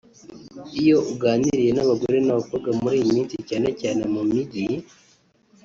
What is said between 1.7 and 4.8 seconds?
n’abagore n’abakobwa muri iyi minsi cyane cyane mu mijyi